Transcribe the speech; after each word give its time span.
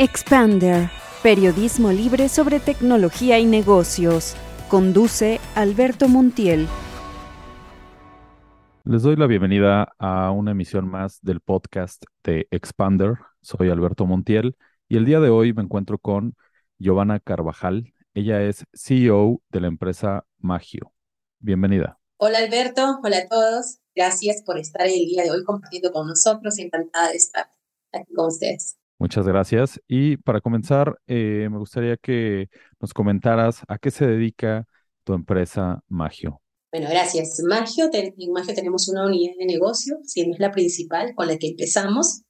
Expander, 0.00 0.90
periodismo 1.24 1.90
libre 1.90 2.28
sobre 2.28 2.60
tecnología 2.60 3.40
y 3.40 3.46
negocios. 3.46 4.36
Conduce 4.68 5.40
Alberto 5.56 6.06
Montiel. 6.06 6.68
Les 8.84 9.02
doy 9.02 9.16
la 9.16 9.26
bienvenida 9.26 9.92
a 9.98 10.30
una 10.30 10.52
emisión 10.52 10.86
más 10.88 11.18
del 11.22 11.40
podcast 11.40 12.04
de 12.22 12.46
Expander. 12.52 13.14
Soy 13.42 13.70
Alberto 13.70 14.06
Montiel 14.06 14.56
y 14.88 14.98
el 14.98 15.04
día 15.04 15.18
de 15.18 15.30
hoy 15.30 15.52
me 15.52 15.62
encuentro 15.62 15.98
con 15.98 16.36
Giovanna 16.78 17.18
Carvajal. 17.18 17.92
Ella 18.14 18.40
es 18.42 18.66
CEO 18.72 19.42
de 19.48 19.60
la 19.62 19.66
empresa 19.66 20.24
Magio. 20.38 20.92
Bienvenida. 21.40 21.98
Hola 22.18 22.38
Alberto, 22.38 23.00
hola 23.02 23.18
a 23.18 23.28
todos. 23.28 23.80
Gracias 23.96 24.42
por 24.42 24.60
estar 24.60 24.86
el 24.86 25.06
día 25.06 25.24
de 25.24 25.32
hoy 25.32 25.42
compartiendo 25.42 25.90
con 25.90 26.06
nosotros. 26.06 26.56
Encantada 26.60 27.08
de 27.10 27.16
estar 27.16 27.50
aquí 27.92 28.14
con 28.14 28.28
ustedes. 28.28 28.77
Muchas 28.98 29.26
gracias. 29.26 29.80
Y 29.86 30.16
para 30.16 30.40
comenzar, 30.40 30.98
eh, 31.06 31.48
me 31.50 31.58
gustaría 31.58 31.96
que 31.96 32.48
nos 32.80 32.92
comentaras 32.92 33.62
a 33.68 33.78
qué 33.78 33.92
se 33.92 34.06
dedica 34.06 34.66
tu 35.04 35.12
empresa 35.14 35.82
Magio. 35.88 36.42
Bueno, 36.72 36.88
gracias. 36.90 37.40
Magio, 37.48 37.88
en 37.92 38.32
Magio 38.32 38.54
tenemos 38.54 38.88
una 38.88 39.06
unidad 39.06 39.34
de 39.38 39.46
negocio, 39.46 39.98
siendo 40.04 40.34
es 40.34 40.40
la 40.40 40.50
principal 40.50 41.14
con 41.14 41.28
la 41.28 41.38
que 41.38 41.48
empezamos, 41.48 42.22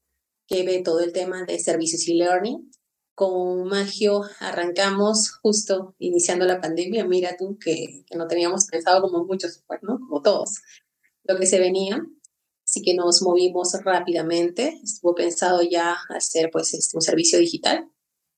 que 0.46 0.62
ve 0.62 0.82
todo 0.82 1.00
el 1.00 1.12
tema 1.12 1.44
de 1.44 1.58
servicios 1.58 2.06
y 2.06 2.14
learning. 2.14 2.70
Con 3.14 3.66
Magio 3.66 4.22
arrancamos 4.38 5.38
justo 5.42 5.96
iniciando 5.98 6.44
la 6.44 6.60
pandemia. 6.60 7.04
Mira 7.06 7.36
tú 7.36 7.58
que, 7.58 8.04
que 8.06 8.16
no 8.16 8.28
teníamos 8.28 8.66
pensado 8.66 9.02
como 9.02 9.24
muchos, 9.24 9.64
pues, 9.66 9.80
¿no? 9.82 9.98
Como 9.98 10.22
todos, 10.22 10.60
lo 11.24 11.36
que 11.38 11.46
se 11.46 11.58
venía. 11.58 12.00
Así 12.68 12.82
que 12.82 12.92
nos 12.92 13.22
movimos 13.22 13.72
rápidamente. 13.82 14.78
Estuvo 14.84 15.14
pensado 15.14 15.62
ya 15.62 15.96
hacer 16.10 16.50
pues, 16.52 16.74
este, 16.74 16.98
un 16.98 17.00
servicio 17.00 17.38
digital. 17.38 17.90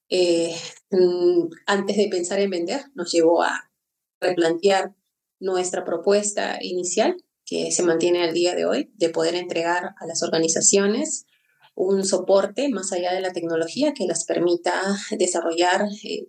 Eh, 0.08 0.54
mm, 0.92 1.48
antes 1.66 1.96
de 1.96 2.06
pensar 2.08 2.38
en 2.38 2.50
vender, 2.50 2.80
nos 2.94 3.10
llevó 3.10 3.42
a 3.42 3.72
replantear 4.20 4.94
nuestra 5.40 5.84
propuesta 5.84 6.58
inicial, 6.62 7.16
que 7.44 7.72
se 7.72 7.82
mantiene 7.82 8.22
al 8.22 8.32
día 8.32 8.54
de 8.54 8.66
hoy, 8.66 8.92
de 8.94 9.08
poder 9.08 9.34
entregar 9.34 9.96
a 9.98 10.06
las 10.06 10.22
organizaciones 10.22 11.26
un 11.74 12.04
soporte 12.04 12.68
más 12.68 12.92
allá 12.92 13.12
de 13.12 13.22
la 13.22 13.32
tecnología 13.32 13.94
que 13.94 14.06
las 14.06 14.26
permita 14.26 14.80
desarrollar 15.18 15.88
eh, 16.04 16.28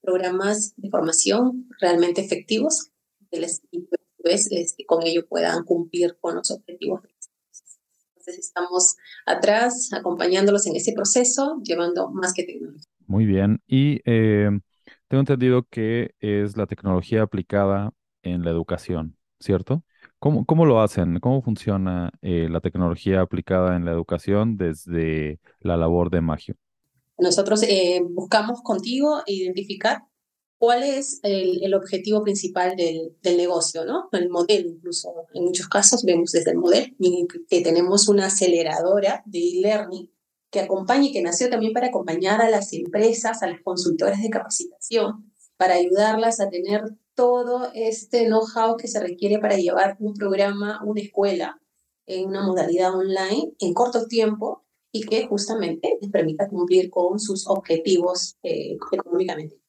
programas 0.00 0.74
de 0.76 0.88
formación 0.88 1.68
realmente 1.80 2.20
efectivos 2.20 2.92
y 3.72 3.88
pues, 4.22 4.52
este, 4.52 4.84
con 4.86 5.04
ello 5.04 5.26
puedan 5.26 5.64
cumplir 5.64 6.16
con 6.20 6.36
los 6.36 6.52
objetivos 6.52 7.00
entonces 8.20 8.38
estamos 8.38 8.96
atrás 9.26 9.90
acompañándolos 9.92 10.66
en 10.66 10.76
ese 10.76 10.92
proceso, 10.92 11.60
llevando 11.64 12.10
más 12.10 12.34
que 12.34 12.44
tecnología. 12.44 12.86
Muy 13.06 13.26
bien. 13.26 13.60
Y 13.66 14.00
eh, 14.04 14.50
tengo 15.08 15.20
entendido 15.20 15.64
que 15.68 16.14
es 16.20 16.56
la 16.56 16.66
tecnología 16.66 17.22
aplicada 17.22 17.90
en 18.22 18.44
la 18.44 18.50
educación, 18.50 19.16
¿cierto? 19.40 19.82
¿Cómo, 20.18 20.44
cómo 20.44 20.66
lo 20.66 20.80
hacen? 20.80 21.18
¿Cómo 21.18 21.42
funciona 21.42 22.10
eh, 22.20 22.48
la 22.50 22.60
tecnología 22.60 23.22
aplicada 23.22 23.76
en 23.76 23.84
la 23.84 23.92
educación 23.92 24.56
desde 24.56 25.40
la 25.60 25.76
labor 25.76 26.10
de 26.10 26.20
Magio? 26.20 26.56
Nosotros 27.18 27.62
eh, 27.62 28.02
buscamos 28.10 28.62
contigo 28.62 29.22
identificar 29.26 30.02
cuál 30.60 30.82
es 30.82 31.20
el, 31.22 31.72
objetivo 31.72 32.22
principal 32.22 32.76
del, 32.76 33.16
negocio, 33.22 33.86
¿no? 33.86 34.10
El 34.12 34.28
modelo, 34.28 34.68
incluso 34.68 35.08
en 35.32 35.44
muchos 35.44 35.68
casos 35.68 36.04
vemos 36.04 36.32
desde 36.32 36.50
el 36.50 36.58
modelo 36.58 36.94
que 37.48 37.62
tenemos 37.62 38.08
una 38.08 38.26
aceleradora 38.26 39.22
de 39.24 39.38
e-learning 39.38 40.12
que 40.50 40.60
acompaña 40.60 41.06
y 41.06 41.12
que 41.12 41.22
nació 41.22 41.48
también 41.48 41.72
para 41.72 41.86
acompañar 41.86 42.42
a 42.42 42.50
las 42.50 42.74
empresas, 42.74 43.42
a 43.42 43.46
las 43.46 43.62
consultoras 43.62 44.20
de 44.20 44.28
capacitación, 44.28 45.32
para 45.56 45.76
ayudarlas 45.76 46.40
a 46.40 46.50
tener 46.50 46.82
todo 47.14 47.70
este 47.74 48.26
know-how 48.26 48.76
que 48.76 48.86
se 48.86 49.00
requiere 49.00 49.38
para 49.38 49.56
llevar 49.56 49.96
un 49.98 50.12
programa, 50.12 50.82
una 50.84 51.00
escuela 51.00 51.58
en 52.04 52.28
una 52.28 52.46
modalidad 52.46 52.94
online 52.94 53.54
en 53.60 53.72
corto 53.72 54.06
tiempo 54.08 54.66
y 54.92 55.04
que 55.04 55.26
justamente 55.26 55.96
les 56.02 56.10
permita 56.10 56.50
cumplir 56.50 56.90
con 56.90 57.18
sus 57.18 57.48
objetivos 57.48 58.36
eh, 58.42 58.76
económicamente. 58.92 59.60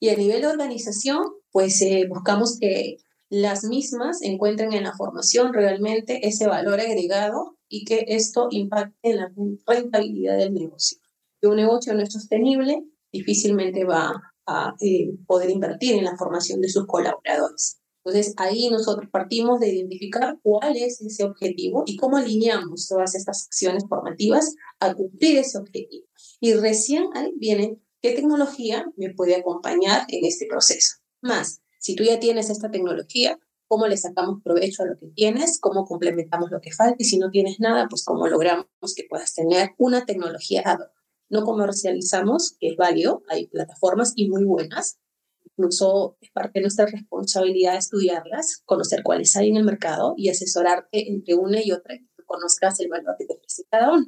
Y 0.00 0.10
a 0.10 0.16
nivel 0.16 0.42
de 0.42 0.46
organización, 0.48 1.24
pues 1.50 1.80
eh, 1.82 2.06
buscamos 2.08 2.58
que 2.58 2.98
las 3.30 3.64
mismas 3.64 4.22
encuentren 4.22 4.72
en 4.72 4.84
la 4.84 4.96
formación 4.96 5.52
realmente 5.52 6.26
ese 6.26 6.46
valor 6.46 6.80
agregado 6.80 7.58
y 7.68 7.84
que 7.84 8.04
esto 8.08 8.48
impacte 8.50 8.96
en 9.02 9.16
la 9.16 9.32
rentabilidad 9.66 10.38
del 10.38 10.54
negocio. 10.54 10.98
Si 11.40 11.46
un 11.46 11.56
negocio 11.56 11.94
no 11.94 12.02
es 12.02 12.12
sostenible, 12.12 12.84
difícilmente 13.12 13.84
va 13.84 14.12
a 14.46 14.74
eh, 14.80 15.10
poder 15.26 15.50
invertir 15.50 15.96
en 15.96 16.04
la 16.04 16.16
formación 16.16 16.60
de 16.60 16.68
sus 16.68 16.86
colaboradores. 16.86 17.78
Entonces, 18.04 18.32
ahí 18.38 18.70
nosotros 18.70 19.10
partimos 19.10 19.60
de 19.60 19.68
identificar 19.68 20.38
cuál 20.42 20.76
es 20.76 21.00
ese 21.02 21.24
objetivo 21.24 21.82
y 21.84 21.96
cómo 21.96 22.16
alineamos 22.16 22.88
todas 22.88 23.14
estas 23.14 23.46
acciones 23.46 23.84
formativas 23.86 24.54
a 24.80 24.94
cumplir 24.94 25.36
ese 25.36 25.58
objetivo. 25.58 26.06
Y 26.40 26.54
recién 26.54 27.08
ahí 27.14 27.32
viene 27.36 27.78
¿Qué 28.00 28.12
tecnología 28.12 28.86
me 28.96 29.12
puede 29.12 29.34
acompañar 29.34 30.06
en 30.08 30.24
este 30.24 30.46
proceso? 30.46 30.98
Más, 31.20 31.62
si 31.80 31.96
tú 31.96 32.04
ya 32.04 32.20
tienes 32.20 32.48
esta 32.48 32.70
tecnología, 32.70 33.40
¿cómo 33.66 33.88
le 33.88 33.96
sacamos 33.96 34.40
provecho 34.44 34.84
a 34.84 34.86
lo 34.86 34.96
que 34.96 35.08
tienes? 35.08 35.58
¿Cómo 35.58 35.84
complementamos 35.84 36.52
lo 36.52 36.60
que 36.60 36.70
falta? 36.70 36.94
Y 37.00 37.04
si 37.04 37.18
no 37.18 37.30
tienes 37.30 37.58
nada, 37.58 37.88
pues 37.90 38.04
cómo 38.04 38.28
logramos 38.28 38.66
que 38.94 39.04
puedas 39.10 39.34
tener 39.34 39.70
una 39.78 40.06
tecnología 40.06 40.62
ad 40.64 40.78
hoc. 40.78 40.92
No 41.28 41.42
comercializamos, 41.42 42.56
que 42.60 42.68
es 42.68 42.76
válido, 42.76 43.22
hay 43.28 43.48
plataformas 43.48 44.12
y 44.14 44.28
muy 44.28 44.44
buenas. 44.44 45.00
Incluso 45.44 46.16
es 46.20 46.30
parte 46.30 46.60
de 46.60 46.62
nuestra 46.62 46.86
responsabilidad 46.86 47.76
estudiarlas, 47.76 48.62
conocer 48.64 49.02
cuáles 49.02 49.34
hay 49.34 49.48
en 49.48 49.56
el 49.56 49.64
mercado 49.64 50.14
y 50.16 50.28
asesorarte 50.28 51.10
entre 51.10 51.34
una 51.34 51.60
y 51.60 51.72
otra, 51.72 51.96
que 51.96 52.24
conozcas 52.24 52.78
el 52.78 52.88
valor 52.88 53.16
que 53.18 53.26
te 53.26 53.34
ofrece 53.34 53.64
cada 53.68 53.92
uno. 53.92 54.06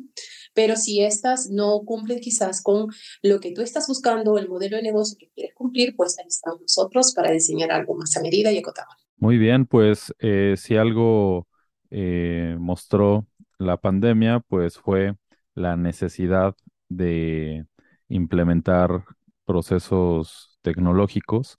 Pero 0.55 0.77
si 0.77 1.03
estas 1.03 1.49
no 1.51 1.81
cumplen 1.85 2.21
quizás 2.21 2.63
con 2.63 2.89
lo 3.23 3.41
que 3.41 3.53
tú 3.53 3.63
estás 3.63 3.87
buscando, 3.87 4.39
el 4.39 4.49
modelo 4.49 4.77
de 4.77 4.83
negocio 4.83 5.17
que 5.19 5.31
quieres 5.35 5.55
cumplir, 5.55 5.95
pues 5.97 6.19
ahí 6.19 6.27
estamos 6.29 6.61
nosotros 6.61 7.15
para 7.15 7.31
diseñar 7.31 7.71
algo 7.73 7.95
más 7.95 8.17
a 8.17 8.21
medida 8.23 8.53
y 8.53 8.59
acotado. 8.59 8.89
Muy 9.17 9.39
bien, 9.39 9.67
pues 9.67 10.15
eh, 10.19 10.55
si 10.57 10.77
algo 10.77 11.47
eh, 11.91 12.57
mostró 12.59 13.27
la 13.59 13.77
pandemia, 13.77 14.41
pues 14.41 14.79
fue 14.79 15.15
la 15.55 15.77
necesidad 15.77 16.55
de 16.89 17.67
implementar 18.09 19.05
procesos 19.45 20.59
tecnológicos, 20.63 21.57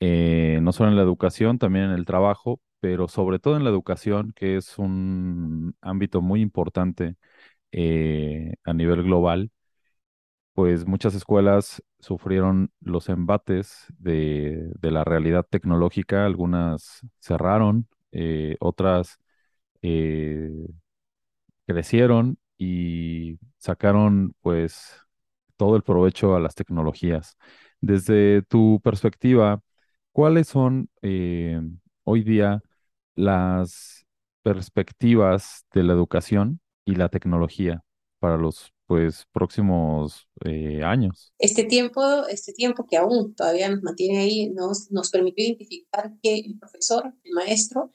eh, 0.00 0.58
no 0.62 0.72
solo 0.72 0.90
en 0.90 0.96
la 0.96 1.02
educación, 1.02 1.58
también 1.58 1.86
en 1.86 1.92
el 1.92 2.04
trabajo, 2.04 2.60
pero 2.80 3.08
sobre 3.08 3.38
todo 3.38 3.56
en 3.56 3.64
la 3.64 3.70
educación, 3.70 4.32
que 4.34 4.56
es 4.56 4.78
un 4.78 5.74
ámbito 5.80 6.20
muy 6.20 6.40
importante 6.40 7.16
eh, 7.72 8.54
a 8.64 8.74
nivel 8.74 9.02
global, 9.04 9.50
pues 10.54 10.86
muchas 10.86 11.14
escuelas 11.14 11.82
sufrieron 11.98 12.70
los 12.80 13.08
embates 13.08 13.86
de, 13.98 14.70
la 14.82 15.04
realidad 15.04 15.46
tecnológica, 15.48 16.26
algunas 16.26 17.00
cerraron, 17.20 17.88
eh, 18.12 18.56
otras 18.60 19.18
eh, 19.82 20.50
crecieron 21.66 22.38
y 22.58 23.38
sacaron 23.58 24.34
pues 24.40 24.96
todo 25.56 25.76
el 25.76 25.82
provecho 25.82 26.36
a 26.36 26.40
las 26.40 26.54
tecnologías. 26.54 27.36
Desde 27.80 28.42
tu 28.42 28.80
perspectiva, 28.82 29.62
¿cuáles 30.12 30.48
son 30.48 30.90
hoy 32.04 32.22
día 32.24 32.62
las 33.16 34.06
perspectivas 34.42 35.66
de 35.72 35.84
la 35.84 35.92
educación 35.94 36.61
y 36.84 36.94
la 36.94 37.08
tecnología 37.08 37.84
para 38.18 38.36
los 38.36 38.72
pues 38.86 39.26
próximos 39.32 40.28
eh, 40.44 40.82
años. 40.84 41.32
Este 41.38 41.64
tiempo, 41.64 42.26
este 42.28 42.52
tiempo 42.52 42.86
que 42.86 42.96
aún 42.96 43.34
todavía 43.34 43.68
nos 43.70 43.82
mantiene 43.82 44.18
ahí, 44.18 44.50
nos, 44.50 44.90
nos 44.90 45.10
permitió 45.10 45.44
identificar 45.44 46.12
que 46.22 46.38
el 46.38 46.58
profesor, 46.58 47.14
el 47.24 47.32
maestro, 47.32 47.90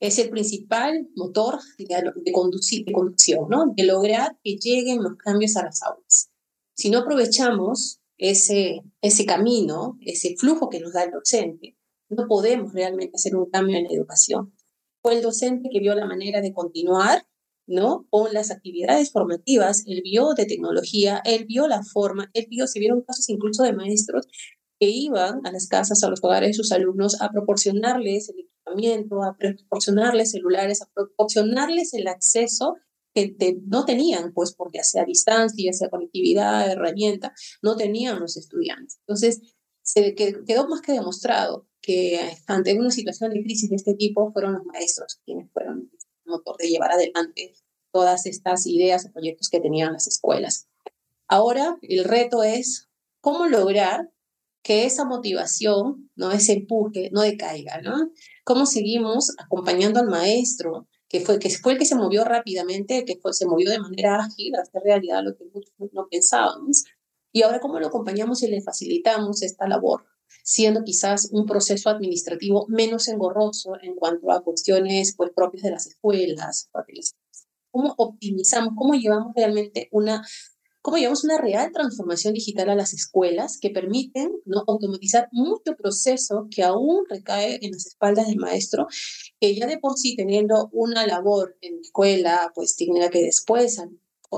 es 0.00 0.18
el 0.18 0.30
principal 0.30 1.08
motor 1.14 1.58
de, 1.76 2.12
de, 2.24 2.32
conducir, 2.32 2.86
de 2.86 2.92
conducción, 2.92 3.48
¿no? 3.50 3.72
de 3.76 3.84
lograr 3.84 4.38
que 4.42 4.56
lleguen 4.56 5.02
los 5.02 5.16
cambios 5.16 5.56
a 5.56 5.64
las 5.64 5.82
aulas. 5.82 6.30
Si 6.74 6.90
no 6.90 7.00
aprovechamos 7.00 8.00
ese, 8.16 8.80
ese 9.02 9.26
camino, 9.26 9.98
ese 10.00 10.36
flujo 10.38 10.70
que 10.70 10.80
nos 10.80 10.94
da 10.94 11.04
el 11.04 11.10
docente, 11.10 11.76
no 12.08 12.26
podemos 12.26 12.72
realmente 12.72 13.12
hacer 13.14 13.36
un 13.36 13.50
cambio 13.50 13.76
en 13.76 13.84
la 13.84 13.92
educación. 13.92 14.54
Fue 15.02 15.14
el 15.14 15.22
docente 15.22 15.68
que 15.70 15.80
vio 15.80 15.94
la 15.94 16.06
manera 16.06 16.40
de 16.40 16.52
continuar 16.52 17.26
¿no? 17.70 18.06
Con 18.10 18.34
las 18.34 18.50
actividades 18.50 19.12
formativas, 19.12 19.84
él 19.86 20.02
vio 20.04 20.34
de 20.34 20.44
tecnología, 20.44 21.22
él 21.24 21.46
vio 21.46 21.68
la 21.68 21.82
forma, 21.82 22.30
él 22.34 22.46
vio, 22.50 22.66
se 22.66 22.80
vieron 22.80 23.02
casos 23.02 23.28
incluso 23.28 23.62
de 23.62 23.72
maestros 23.72 24.26
que 24.78 24.88
iban 24.88 25.40
a 25.46 25.52
las 25.52 25.68
casas, 25.68 26.02
a 26.02 26.08
los 26.08 26.22
hogares 26.22 26.48
de 26.48 26.54
sus 26.54 26.72
alumnos 26.72 27.20
a 27.20 27.30
proporcionarles 27.30 28.28
el 28.30 28.40
equipamiento, 28.40 29.22
a 29.22 29.36
proporcionarles 29.36 30.32
celulares, 30.32 30.82
a 30.82 30.90
proporcionarles 30.92 31.94
el 31.94 32.08
acceso 32.08 32.76
que 33.14 33.36
no 33.66 33.84
tenían, 33.84 34.32
pues 34.32 34.54
porque 34.54 34.78
ya 34.78 34.84
sea 34.84 35.04
distancia, 35.04 35.70
ya 35.70 35.72
sea 35.72 35.90
conectividad, 35.90 36.70
herramienta, 36.70 37.32
no 37.62 37.76
tenían 37.76 38.20
los 38.20 38.36
estudiantes. 38.36 38.98
Entonces, 39.06 39.40
se 39.82 40.14
quedó 40.14 40.68
más 40.68 40.80
que 40.80 40.92
demostrado 40.92 41.66
que 41.80 42.20
ante 42.46 42.78
una 42.78 42.90
situación 42.90 43.32
de 43.32 43.42
crisis 43.42 43.70
de 43.70 43.76
este 43.76 43.94
tipo 43.94 44.32
fueron 44.32 44.54
los 44.54 44.64
maestros 44.64 45.20
quienes 45.24 45.50
fueron 45.52 45.90
motor 46.30 46.56
de 46.56 46.68
llevar 46.68 46.92
adelante 46.92 47.52
todas 47.92 48.26
estas 48.26 48.66
ideas 48.66 49.04
o 49.04 49.12
proyectos 49.12 49.48
que 49.48 49.60
tenían 49.60 49.92
las 49.92 50.06
escuelas. 50.06 50.68
Ahora 51.28 51.78
el 51.82 52.04
reto 52.04 52.42
es 52.42 52.88
cómo 53.20 53.46
lograr 53.46 54.10
que 54.62 54.84
esa 54.84 55.04
motivación, 55.04 56.10
¿no? 56.16 56.32
ese 56.32 56.52
empuje, 56.52 57.10
no 57.12 57.22
decaiga, 57.22 57.80
¿no? 57.80 58.10
¿Cómo 58.44 58.66
seguimos 58.66 59.32
acompañando 59.38 60.00
al 60.00 60.08
maestro, 60.08 60.86
que 61.08 61.20
fue, 61.20 61.38
que 61.38 61.50
fue 61.50 61.72
el 61.72 61.78
que 61.78 61.86
se 61.86 61.94
movió 61.94 62.24
rápidamente, 62.24 63.04
que 63.04 63.16
fue, 63.16 63.32
se 63.32 63.46
movió 63.46 63.70
de 63.70 63.78
manera 63.78 64.16
ágil 64.16 64.54
a 64.54 64.62
hacer 64.62 64.82
realidad 64.82 65.22
lo 65.24 65.36
que 65.36 65.44
muchos 65.52 65.72
no 65.92 66.08
pensábamos? 66.10 66.84
Y 67.32 67.42
ahora, 67.42 67.60
¿cómo 67.60 67.78
lo 67.78 67.86
acompañamos 67.86 68.42
y 68.42 68.48
le 68.48 68.60
facilitamos 68.60 69.42
esta 69.42 69.66
labor? 69.66 70.04
Siendo 70.50 70.82
quizás 70.82 71.28
un 71.30 71.46
proceso 71.46 71.90
administrativo 71.90 72.66
menos 72.68 73.06
engorroso 73.06 73.74
en 73.82 73.94
cuanto 73.94 74.32
a 74.32 74.42
cuestiones 74.42 75.14
pues, 75.16 75.30
propias 75.32 75.62
de 75.62 75.70
las 75.70 75.86
escuelas. 75.86 76.68
¿Cómo 77.70 77.94
optimizamos, 77.96 78.72
cómo 78.76 78.94
llevamos 78.94 79.32
realmente 79.36 79.88
una 79.92 80.26
cómo 80.82 80.96
llevamos 80.96 81.22
una 81.22 81.38
real 81.38 81.70
transformación 81.72 82.34
digital 82.34 82.70
a 82.70 82.74
las 82.74 82.94
escuelas 82.94 83.58
que 83.60 83.70
permiten 83.70 84.32
¿no? 84.44 84.64
automatizar 84.66 85.28
mucho 85.30 85.76
proceso 85.76 86.48
que 86.50 86.64
aún 86.64 87.04
recae 87.08 87.60
en 87.62 87.70
las 87.70 87.86
espaldas 87.86 88.26
del 88.26 88.38
maestro, 88.38 88.88
que 89.38 89.54
ya 89.54 89.68
de 89.68 89.78
por 89.78 89.98
sí 89.98 90.16
teniendo 90.16 90.68
una 90.72 91.06
labor 91.06 91.56
en 91.60 91.76
la 91.76 91.80
escuela, 91.82 92.52
pues 92.56 92.74
tiene 92.74 93.08
que 93.10 93.22
después 93.22 93.78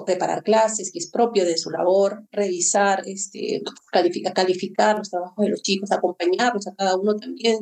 preparar 0.04 0.42
clases, 0.42 0.90
que 0.90 0.98
es 0.98 1.10
propio 1.10 1.44
de 1.44 1.58
su 1.58 1.70
labor, 1.70 2.26
revisar, 2.32 3.02
este, 3.06 3.62
calificar, 3.90 4.32
calificar 4.32 4.98
los 4.98 5.10
trabajos 5.10 5.44
de 5.44 5.50
los 5.50 5.62
chicos, 5.62 5.92
acompañarlos 5.92 6.66
a 6.66 6.74
cada 6.74 6.96
uno 6.96 7.14
también, 7.16 7.58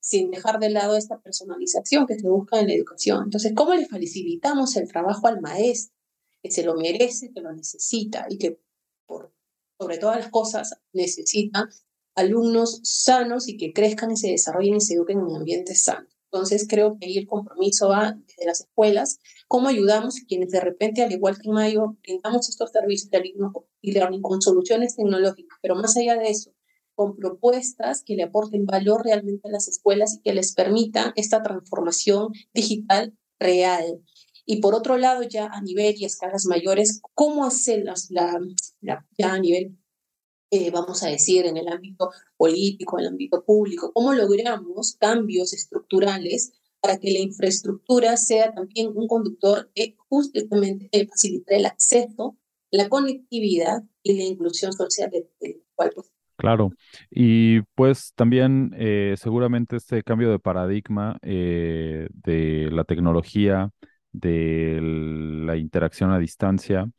sin 0.00 0.30
dejar 0.30 0.58
de 0.58 0.70
lado 0.70 0.96
esta 0.96 1.20
personalización 1.20 2.06
que 2.06 2.18
se 2.18 2.28
busca 2.28 2.58
en 2.58 2.66
la 2.66 2.74
educación. 2.74 3.24
Entonces, 3.24 3.52
¿cómo 3.54 3.74
le 3.74 3.86
facilitamos 3.86 4.76
el 4.76 4.88
trabajo 4.88 5.28
al 5.28 5.40
maestro, 5.40 5.96
que 6.42 6.50
se 6.50 6.64
lo 6.64 6.74
merece, 6.74 7.30
que 7.32 7.40
lo 7.40 7.52
necesita 7.52 8.26
y 8.28 8.38
que, 8.38 8.58
por, 9.06 9.32
sobre 9.78 9.98
todas 9.98 10.18
las 10.18 10.30
cosas, 10.30 10.74
necesita 10.92 11.68
alumnos 12.16 12.80
sanos 12.82 13.48
y 13.48 13.56
que 13.56 13.72
crezcan 13.72 14.10
y 14.10 14.16
se 14.16 14.28
desarrollen 14.30 14.76
y 14.76 14.80
se 14.80 14.94
eduquen 14.94 15.18
en 15.18 15.24
un 15.24 15.36
ambiente 15.36 15.74
sano? 15.74 16.08
Entonces, 16.32 16.66
creo 16.68 16.96
que 16.98 17.06
ahí 17.06 17.18
el 17.18 17.26
compromiso 17.26 17.88
va 17.88 18.12
desde 18.12 18.46
las 18.46 18.60
escuelas 18.60 19.18
¿Cómo 19.48 19.66
ayudamos 19.66 20.16
a 20.16 20.26
quienes 20.28 20.50
de 20.50 20.60
repente, 20.60 21.02
al 21.02 21.10
igual 21.10 21.36
que 21.40 21.50
Mayo, 21.50 21.96
brindamos 22.02 22.48
estos 22.48 22.70
servicios 22.70 23.10
de 23.10 23.34
e-learning 23.82 24.22
con 24.22 24.40
soluciones 24.40 24.94
tecnológicas, 24.94 25.58
pero 25.60 25.74
más 25.74 25.96
allá 25.96 26.16
de 26.16 26.30
eso, 26.30 26.52
con 26.94 27.16
propuestas 27.16 28.04
que 28.04 28.14
le 28.14 28.22
aporten 28.22 28.64
valor 28.64 29.02
realmente 29.04 29.48
a 29.48 29.50
las 29.50 29.66
escuelas 29.66 30.14
y 30.14 30.22
que 30.22 30.34
les 30.34 30.54
permitan 30.54 31.12
esta 31.16 31.42
transformación 31.42 32.28
digital 32.54 33.18
real? 33.40 34.04
Y 34.46 34.60
por 34.60 34.76
otro 34.76 34.96
lado, 34.98 35.24
ya 35.24 35.46
a 35.46 35.60
nivel 35.62 35.96
y 35.98 36.04
escalas 36.04 36.46
mayores, 36.46 37.00
¿cómo 37.14 37.44
hacerlas 37.44 38.06
la, 38.10 38.38
ya 38.80 39.32
a 39.32 39.38
nivel, 39.40 39.76
eh, 40.50 40.70
vamos 40.70 41.02
a 41.02 41.08
decir, 41.08 41.46
en 41.46 41.56
el 41.56 41.68
ámbito 41.68 42.10
político, 42.36 42.98
en 42.98 43.04
el 43.06 43.10
ámbito 43.12 43.44
público? 43.44 43.92
¿Cómo 43.92 44.12
logramos 44.14 44.96
cambios 44.98 45.52
estructurales 45.52 46.52
para 46.80 46.98
que 46.98 47.12
la 47.12 47.18
infraestructura 47.18 48.16
sea 48.16 48.52
también 48.52 48.90
un 48.94 49.06
conductor 49.06 49.70
que 49.74 49.96
justamente 50.08 51.06
facilite 51.08 51.56
el 51.56 51.66
acceso, 51.66 52.36
la 52.70 52.88
conectividad 52.88 53.82
y 54.02 54.16
la 54.16 54.24
inclusión 54.24 54.72
social 54.72 55.10
del 55.10 55.28
cual 55.74 55.92
pues, 55.94 56.10
Claro, 56.40 56.72
y 57.10 57.60
pues 57.74 58.14
también 58.14 58.74
eh, 58.78 59.14
seguramente 59.18 59.76
este 59.76 60.02
cambio 60.02 60.30
de 60.30 60.38
paradigma 60.38 61.18
eh, 61.20 62.08
de 62.14 62.70
la 62.72 62.84
tecnología, 62.84 63.68
de 64.12 64.78
la 64.80 65.58
interacción 65.58 66.12
a 66.12 66.18
distancia, 66.18 66.90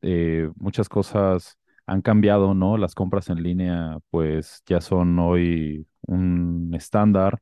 eh, 0.00 0.48
muchas 0.54 0.88
cosas 0.88 1.58
han 1.86 2.02
cambiado, 2.02 2.54
¿no? 2.54 2.76
Las 2.78 2.94
compras 2.94 3.28
en 3.30 3.42
línea 3.42 3.98
pues 4.10 4.62
ya 4.66 4.80
son 4.80 5.18
hoy 5.18 5.86
un 6.06 6.72
estándar 6.74 7.40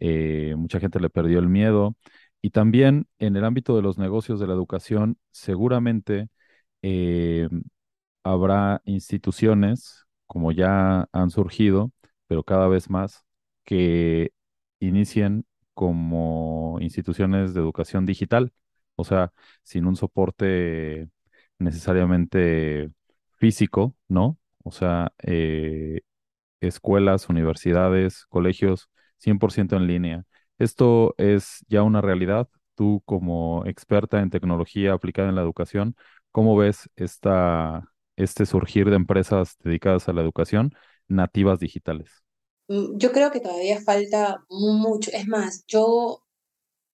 eh, 0.00 0.54
mucha 0.56 0.80
gente 0.80 1.00
le 1.00 1.10
perdió 1.10 1.38
el 1.38 1.48
miedo. 1.48 1.96
Y 2.42 2.50
también 2.50 3.06
en 3.18 3.36
el 3.36 3.44
ámbito 3.44 3.76
de 3.76 3.82
los 3.82 3.98
negocios 3.98 4.40
de 4.40 4.46
la 4.46 4.52
educación, 4.54 5.18
seguramente 5.32 6.28
eh, 6.82 7.48
habrá 8.22 8.82
instituciones, 8.84 10.06
como 10.26 10.52
ya 10.52 11.08
han 11.12 11.30
surgido, 11.30 11.92
pero 12.26 12.42
cada 12.44 12.68
vez 12.68 12.90
más, 12.90 13.24
que 13.64 14.32
inicien 14.80 15.46
como 15.74 16.78
instituciones 16.80 17.54
de 17.54 17.60
educación 17.60 18.06
digital, 18.06 18.52
o 18.96 19.04
sea, 19.04 19.32
sin 19.62 19.86
un 19.86 19.96
soporte 19.96 21.08
necesariamente 21.58 22.90
físico, 23.44 23.94
¿no? 24.08 24.38
O 24.64 24.72
sea, 24.72 25.12
eh, 25.22 26.00
escuelas, 26.60 27.28
universidades, 27.28 28.24
colegios 28.30 28.88
100% 29.18 29.76
en 29.76 29.86
línea. 29.86 30.24
¿Esto 30.58 31.14
es 31.18 31.58
ya 31.68 31.82
una 31.82 32.00
realidad? 32.00 32.48
Tú 32.74 33.02
como 33.04 33.66
experta 33.66 34.20
en 34.22 34.30
tecnología 34.30 34.94
aplicada 34.94 35.28
en 35.28 35.34
la 35.34 35.42
educación, 35.42 35.94
¿cómo 36.32 36.56
ves 36.56 36.88
esta, 36.96 37.92
este 38.16 38.46
surgir 38.46 38.88
de 38.88 38.96
empresas 38.96 39.56
dedicadas 39.62 40.08
a 40.08 40.14
la 40.14 40.22
educación 40.22 40.72
nativas 41.06 41.60
digitales? 41.60 42.24
Mm, 42.68 42.96
yo 42.96 43.12
creo 43.12 43.30
que 43.30 43.40
todavía 43.40 43.82
falta 43.82 44.42
mucho. 44.48 45.10
Es 45.12 45.28
más, 45.28 45.66
yo 45.68 46.22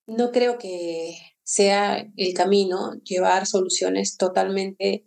no 0.09 0.33
creo 0.33 0.59
que 0.59 1.17
sea 1.45 2.07
el 2.17 2.35
camino 2.35 2.95
llevar 3.05 3.47
soluciones 3.47 4.17
totalmente 4.17 5.07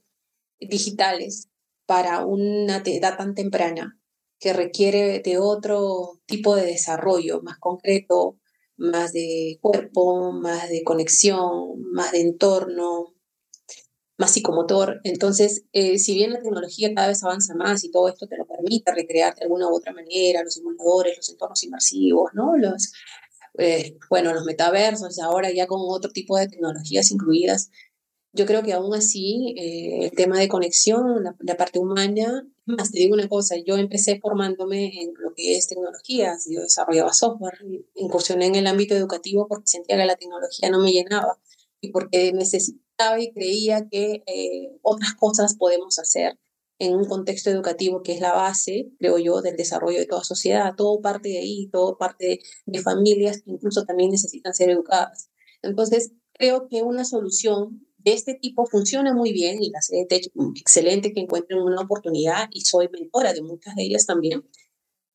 digitales 0.60 1.50
para 1.86 2.26
una 2.26 2.78
edad 2.86 3.18
tan 3.18 3.36
temprana 3.36 4.00
que 4.40 4.54
requiere 4.54 5.20
de 5.20 5.38
otro 5.38 6.22
tipo 6.26 6.56
de 6.56 6.66
desarrollo 6.66 7.42
más 7.42 7.58
concreto, 7.60 8.38
más 8.76 9.14
de 9.14 9.58
cuerpo, 9.62 10.32
más 10.32 10.70
de 10.70 10.84
conexión, 10.84 11.82
más 11.92 12.12
de 12.12 12.22
entorno, 12.22 13.14
más 14.18 14.32
psicomotor. 14.32 15.00
Entonces, 15.04 15.66
eh, 15.72 15.98
si 16.00 16.14
bien 16.14 16.32
la 16.34 16.42
tecnología 16.42 16.94
cada 16.94 17.08
vez 17.08 17.24
avanza 17.24 17.56
más 17.56 17.84
y 17.84 17.92
todo 17.92 18.10
esto 18.10 18.28
te 18.28 18.38
lo 18.38 18.46
permite 18.46 18.94
recrear 18.94 19.36
de 19.36 19.44
alguna 19.44 19.68
u 19.70 19.76
otra 19.76 19.94
manera, 19.94 20.44
los 20.44 20.54
simuladores, 20.56 21.18
los 21.18 21.30
entornos 21.30 21.64
inmersivos, 21.64 22.32
¿no? 22.34 22.58
Los, 22.58 22.94
eh, 23.58 23.98
bueno, 24.10 24.34
los 24.34 24.46
metaversos, 24.46 25.20
ahora 25.20 25.52
ya 25.52 25.68
con 25.68 25.80
otro 25.82 26.12
tipo 26.12 26.38
de 26.38 26.48
tecnologías 26.48 27.12
incluidas, 27.12 27.70
yo 28.34 28.46
creo 28.48 28.64
que 28.64 28.74
aún 28.74 28.94
así 28.96 29.54
eh, 29.58 30.06
el 30.06 30.12
tema 30.12 30.40
de 30.40 30.48
conexión, 30.48 31.24
la, 31.40 31.56
parte 31.56 31.78
humana, 31.80 32.48
más 32.66 32.92
te 32.92 33.00
digo 33.00 33.14
una 33.14 33.30
cosa, 33.30 33.56
yo 33.58 33.78
empecé 33.78 34.20
formándome 34.20 35.02
en 35.02 35.14
lo 35.20 35.34
que 35.36 35.56
es 35.56 35.68
tecnologías, 35.68 36.48
yo 36.50 36.62
desarrollaba 36.62 37.14
software, 37.14 37.60
incursioné 37.94 38.48
en 38.48 38.56
el 38.56 38.68
ámbito 38.68 38.96
educativo 38.96 39.48
porque 39.48 39.68
sentía 39.68 39.98
que 39.98 40.06
la 40.06 40.16
tecnología 40.16 40.72
no 40.72 40.80
me 40.80 40.92
llenaba 40.92 41.40
y 41.80 41.92
porque 41.92 42.34
necesitaba 42.34 43.20
y 43.20 43.32
creía 43.32 43.88
que 43.90 44.24
eh, 44.26 44.78
otras 44.82 45.14
cosas 45.14 45.56
podemos 45.56 46.00
hacer 46.00 46.40
en 46.80 46.96
un 46.96 47.06
contexto 47.06 47.52
educativo 47.52 48.02
que 48.02 48.14
es 48.14 48.20
la 48.20 48.34
base, 48.34 48.90
creo 48.98 49.20
yo, 49.20 49.42
del 49.42 49.58
desarrollo 49.58 50.00
de 50.00 50.08
toda 50.08 50.24
sociedad, 50.24 50.74
todo 50.76 51.02
parte 51.02 51.30
de 51.30 51.38
ahí, 51.38 51.68
todo 51.72 51.98
parte 51.98 52.40
de 52.66 52.82
familias 52.82 53.44
que 53.44 53.52
incluso 53.52 53.86
también 53.86 54.10
necesitan 54.10 54.56
ser 54.56 54.72
educadas. 54.72 55.30
Entonces, 55.62 56.14
creo 56.34 56.68
que 56.68 56.82
una 56.82 57.06
solución 57.06 57.86
de 58.04 58.14
este 58.14 58.36
tipo 58.36 58.66
funciona 58.66 59.14
muy 59.14 59.34
bien 59.34 59.62
y 59.62 59.70
la 59.70 59.82
sede 59.82 60.06
Tech, 60.06 60.32
excelente 60.56 61.14
que 61.14 61.22
encuentren 61.22 61.60
una 61.60 61.82
oportunidad 61.82 62.50
y 62.52 62.62
soy 62.62 62.90
mentora 62.90 63.34
de 63.34 63.42
muchas 63.42 63.76
de 63.76 63.84
ellas 63.84 64.06
también, 64.06 64.48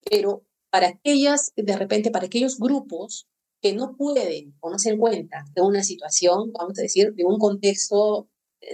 pero 0.08 0.44
para 0.70 0.88
aquellas, 0.88 1.52
de 1.56 1.76
repente, 1.76 2.10
para 2.10 2.26
aquellos 2.26 2.58
grupos 2.58 3.26
que 3.60 3.72
no 3.72 3.96
pueden 3.96 4.54
o 4.60 4.70
no 4.70 4.78
se 4.78 4.90
encuentran 4.90 5.46
en 5.54 5.64
una 5.64 5.82
situación, 5.82 6.52
vamos 6.52 6.78
a 6.78 6.82
decir, 6.82 7.14
de 7.14 7.24
un 7.24 7.38
contexto 7.38 8.28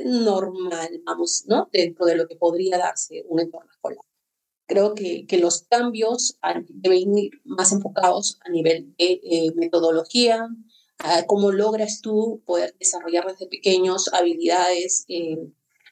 normal, 0.04 1.02
vamos, 1.04 1.44
¿no? 1.46 1.68
Dentro 1.72 2.06
de 2.06 2.16
lo 2.16 2.26
que 2.26 2.36
podría 2.36 2.78
darse 2.78 3.24
un 3.28 3.40
entorno 3.40 3.70
escolar. 3.70 4.04
Creo 4.66 4.94
que, 4.94 5.26
que 5.26 5.38
los 5.38 5.62
cambios 5.62 6.38
deben 6.68 7.18
ir 7.18 7.32
más 7.44 7.72
enfocados 7.72 8.38
a 8.44 8.50
nivel 8.50 8.94
de 8.96 9.20
eh, 9.22 9.52
metodología, 9.54 10.48
cómo 11.26 11.52
logras 11.52 12.00
tú 12.00 12.42
poder 12.46 12.74
desarrollar 12.78 13.26
desde 13.26 13.46
pequeños 13.46 14.12
habilidades 14.12 15.04
eh, 15.08 15.38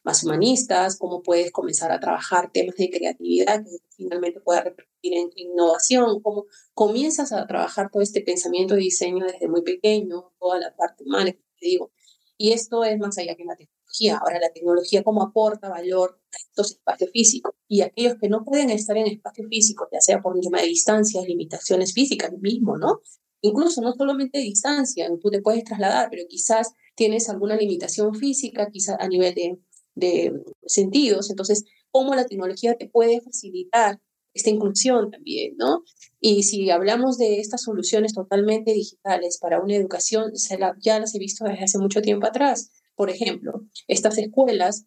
más 0.04 0.24
humanistas, 0.24 0.96
cómo 0.98 1.22
puedes 1.22 1.52
comenzar 1.52 1.92
a 1.92 2.00
trabajar 2.00 2.50
temas 2.52 2.76
de 2.76 2.90
creatividad 2.90 3.62
que 3.62 3.78
finalmente 3.96 4.40
pueda 4.40 4.62
repercutir 4.62 5.14
en 5.14 5.30
innovación, 5.36 6.20
cómo 6.22 6.46
comienzas 6.74 7.32
a 7.32 7.46
trabajar 7.46 7.90
todo 7.90 8.02
este 8.02 8.20
pensamiento 8.20 8.74
de 8.74 8.80
diseño 8.80 9.26
desde 9.26 9.48
muy 9.48 9.62
pequeño, 9.62 10.32
toda 10.38 10.58
la 10.58 10.74
parte 10.74 11.04
humana 11.04 11.32
que 11.32 11.44
te 11.60 11.66
digo. 11.66 11.92
Y 12.36 12.52
esto 12.52 12.82
es 12.84 12.98
más 12.98 13.16
allá 13.18 13.36
que 13.36 13.44
la 13.44 13.54
tecnología. 13.54 14.18
Ahora, 14.18 14.40
la 14.40 14.52
tecnología 14.52 15.04
cómo 15.04 15.22
aporta 15.22 15.68
valor 15.68 16.20
a 16.32 16.36
estos 16.36 16.72
espacios 16.72 17.10
físicos. 17.12 17.54
Y 17.68 17.82
aquellos 17.82 18.16
que 18.20 18.28
no 18.28 18.44
pueden 18.44 18.70
estar 18.70 18.96
en 18.96 19.06
espacios 19.06 19.46
físicos, 19.48 19.88
ya 19.92 20.00
sea 20.00 20.20
por 20.20 20.38
tema 20.40 20.60
de 20.60 20.66
distancias, 20.66 21.24
limitaciones 21.24 21.92
físicas 21.92 22.32
mismo, 22.32 22.76
¿no? 22.78 23.00
Incluso 23.42 23.82
no 23.82 23.92
solamente 23.92 24.38
distancia, 24.38 25.10
tú 25.20 25.30
te 25.30 25.42
puedes 25.42 25.64
trasladar, 25.64 26.08
pero 26.10 26.24
quizás 26.28 26.72
tienes 26.94 27.28
alguna 27.28 27.56
limitación 27.56 28.14
física, 28.14 28.70
quizás 28.70 28.96
a 28.98 29.08
nivel 29.08 29.34
de, 29.34 29.58
de 29.94 30.32
sentidos. 30.64 31.28
Entonces, 31.30 31.64
¿cómo 31.90 32.14
la 32.14 32.24
tecnología 32.24 32.76
te 32.76 32.88
puede 32.88 33.20
facilitar 33.20 34.00
esta 34.34 34.50
inclusión 34.50 35.10
también, 35.10 35.56
¿no? 35.58 35.84
Y 36.20 36.44
si 36.44 36.70
hablamos 36.70 37.18
de 37.18 37.40
estas 37.40 37.62
soluciones 37.62 38.14
totalmente 38.14 38.72
digitales 38.72 39.38
para 39.38 39.60
una 39.60 39.74
educación, 39.74 40.32
ya 40.80 41.00
las 41.00 41.14
he 41.14 41.18
visto 41.18 41.44
desde 41.44 41.64
hace 41.64 41.78
mucho 41.78 42.00
tiempo 42.00 42.26
atrás. 42.26 42.70
Por 42.94 43.10
ejemplo, 43.10 43.64
estas 43.88 44.18
escuelas 44.18 44.86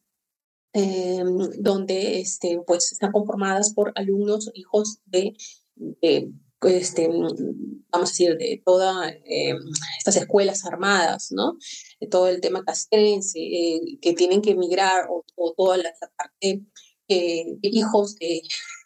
em, 0.73 1.37
donde 1.59 2.19
este, 2.19 2.59
pues, 2.65 2.91
están 2.91 3.11
conformadas 3.11 3.73
por 3.73 3.91
alumnos, 3.95 4.49
hijos 4.53 4.99
de, 5.05 5.35
este, 6.65 7.07
vamos 7.07 8.09
a 8.09 8.11
decir, 8.11 8.37
de 8.37 8.61
todas 8.63 9.13
em, 9.25 9.57
estas 9.97 10.17
escuelas 10.17 10.65
armadas, 10.65 11.31
¿no? 11.31 11.57
Todo 12.09 12.27
el 12.27 12.41
tema 12.41 12.63
castrense, 12.63 13.39
eh, 13.39 13.79
que 14.01 14.13
tienen 14.13 14.41
que 14.41 14.51
emigrar, 14.51 15.07
o, 15.09 15.23
toda 15.55 15.77
la, 15.77 15.93
parte 16.17 16.61
eh, 17.07 17.45
de 17.61 17.69
hijos 17.69 18.15
de 18.15 18.41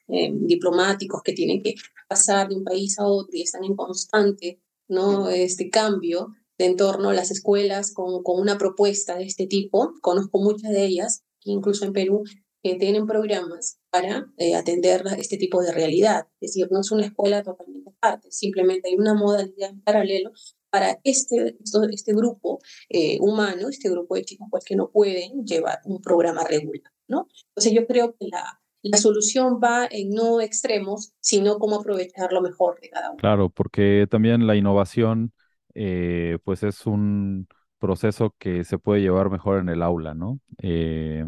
eh, 0.09 0.31
diplomáticos 0.33 1.21
que 1.23 1.33
tienen 1.33 1.61
que 1.61 1.75
pasar 2.07 2.49
de 2.49 2.55
un 2.55 2.63
país 2.63 2.99
a 2.99 3.07
otro 3.07 3.29
y 3.33 3.43
están 3.43 3.63
en 3.63 3.75
constante 3.75 4.59
¿no? 4.87 5.29
este 5.29 5.69
cambio 5.69 6.33
de 6.57 6.65
entorno 6.65 7.13
las 7.13 7.31
escuelas 7.31 7.93
con, 7.93 8.23
con 8.23 8.39
una 8.39 8.57
propuesta 8.57 9.17
de 9.17 9.25
este 9.25 9.47
tipo. 9.47 9.93
Conozco 10.01 10.39
muchas 10.39 10.71
de 10.71 10.85
ellas, 10.85 11.23
incluso 11.45 11.85
en 11.85 11.93
Perú, 11.93 12.23
que 12.61 12.75
tienen 12.75 13.07
programas 13.07 13.79
para 13.89 14.27
eh, 14.37 14.55
atender 14.55 15.03
este 15.17 15.37
tipo 15.37 15.61
de 15.61 15.71
realidad. 15.71 16.27
Es 16.41 16.51
decir, 16.51 16.67
no 16.71 16.81
es 16.81 16.91
una 16.91 17.05
escuela 17.05 17.43
totalmente 17.43 17.89
aparte, 17.89 18.31
simplemente 18.31 18.89
hay 18.89 18.95
una 18.95 19.13
modalidad 19.13 19.69
en 19.69 19.81
paralelo 19.81 20.31
para 20.69 20.99
este, 21.03 21.57
este 21.91 22.13
grupo 22.13 22.59
eh, 22.89 23.17
humano, 23.19 23.69
este 23.69 23.89
grupo 23.89 24.15
de 24.15 24.23
chicos 24.23 24.47
pues, 24.51 24.63
que 24.63 24.75
no 24.75 24.89
pueden 24.91 25.45
llevar 25.45 25.79
un 25.85 26.01
programa 26.01 26.43
regular. 26.43 26.91
¿no? 27.07 27.27
Entonces 27.49 27.73
yo 27.73 27.85
creo 27.87 28.15
que 28.17 28.27
la, 28.27 28.61
la 28.81 28.97
solución 28.97 29.59
va 29.61 29.87
en 29.89 30.11
no 30.11 30.39
extremos, 30.39 31.13
sino 31.19 31.57
cómo 31.57 31.77
aprovechar 31.77 32.31
lo 32.31 32.41
mejor 32.41 32.79
de 32.79 32.89
cada 32.89 33.09
uno. 33.09 33.17
Claro, 33.17 33.49
porque 33.49 34.07
también 34.09 34.47
la 34.47 34.55
innovación, 34.55 35.33
eh, 35.73 36.37
pues 36.43 36.63
es 36.63 36.85
un 36.85 37.47
proceso 37.79 38.35
que 38.37 38.63
se 38.63 38.77
puede 38.77 39.01
llevar 39.01 39.29
mejor 39.29 39.59
en 39.59 39.69
el 39.69 39.81
aula, 39.81 40.13
¿no? 40.13 40.39
Eh, 40.61 41.25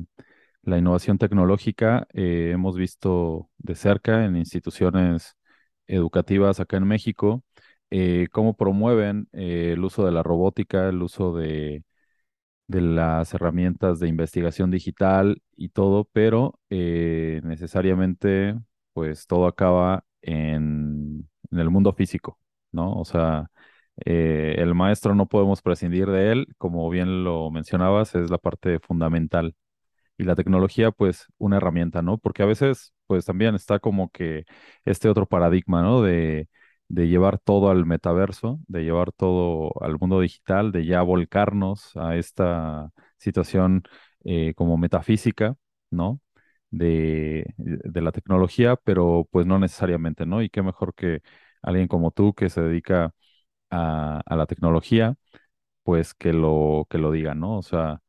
la 0.63 0.77
innovación 0.77 1.17
tecnológica 1.17 2.07
eh, 2.13 2.51
hemos 2.53 2.77
visto 2.77 3.49
de 3.57 3.75
cerca 3.75 4.25
en 4.25 4.35
instituciones 4.37 5.35
educativas 5.87 6.59
acá 6.59 6.77
en 6.77 6.87
México 6.87 7.43
cómo 8.31 8.55
promueven 8.55 9.27
el 9.33 9.83
uso 9.83 10.05
de 10.05 10.11
la 10.13 10.23
robótica, 10.23 10.87
el 10.89 11.01
uso 11.03 11.33
de 12.67 12.81
las 12.81 13.33
herramientas 13.33 13.99
de 13.99 14.07
investigación 14.07 14.71
digital 14.71 15.41
y 15.55 15.69
todo, 15.69 16.05
pero 16.13 16.59
eh, 16.69 17.41
necesariamente 17.43 18.55
pues 18.93 19.27
todo 19.27 19.47
acaba 19.47 20.05
en, 20.21 21.29
el 21.51 21.69
mundo 21.69 21.93
físico, 21.93 22.39
¿no? 22.71 22.93
O 22.93 23.05
sea, 23.05 23.49
eh, 24.05 24.55
el 24.57 24.73
maestro 24.75 25.15
no 25.15 25.27
podemos 25.27 25.61
prescindir 25.61 26.07
de 26.09 26.31
él, 26.31 26.47
como 26.57 26.89
bien 26.89 27.23
lo 27.23 27.51
mencionabas, 27.51 28.15
es 28.15 28.29
la 28.31 28.37
parte 28.37 28.79
fundamental. 28.79 29.55
Y 30.21 30.25
la 30.25 30.35
tecnología, 30.35 30.91
pues, 30.91 31.27
una 31.37 31.57
herramienta, 31.57 32.01
¿no? 32.01 32.17
Porque 32.17 32.43
a 32.43 32.45
veces, 32.45 32.93
pues, 33.07 33.25
también 33.25 33.55
está 33.55 33.79
como 33.79 34.09
que 34.11 34.45
este 34.85 35.09
otro 35.09 35.25
paradigma, 35.27 35.81
¿no? 35.81 36.01
De 36.03 36.47
de 36.91 37.07
llevar 37.07 37.39
todo 37.39 37.69
al 37.69 37.85
metaverso, 37.85 38.59
de 38.67 38.83
llevar 38.83 39.11
todo 39.13 39.71
al 39.81 39.97
mundo 39.99 40.19
digital, 40.19 40.71
de 40.73 40.85
ya 40.85 41.01
volcarnos 41.01 41.95
a 41.95 42.17
esta 42.17 42.91
situación 43.17 43.83
eh, 44.25 44.53
como 44.55 44.77
metafísica, 44.77 45.55
¿no? 45.89 46.19
De, 46.69 47.45
de, 47.57 48.01
la 48.01 48.11
tecnología, 48.11 48.75
pero 48.77 49.27
pues 49.31 49.45
no 49.45 49.59
necesariamente, 49.59 50.25
¿no? 50.25 50.41
Y 50.41 50.49
qué 50.49 50.61
mejor 50.61 50.93
que 50.95 51.21
alguien 51.61 51.87
como 51.87 52.11
tú 52.11 52.33
que 52.33 52.49
se 52.49 52.61
dedica 52.61 53.13
a, 53.69 54.21
la 54.27 54.45
tecnología, 54.47 55.15
pues 55.83 56.13
que 56.13 56.33
lo, 56.33 56.87
que 56.89 56.97
lo 56.99 57.11
diga, 57.11 57.35
¿no? 57.35 57.57
O 57.57 57.63
sea, 57.63 58.01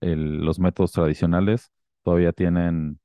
los 0.00 0.58
métodos 0.58 0.92
tradicionales 0.92 1.70
todavía 2.02 2.32
tienen 2.32 3.00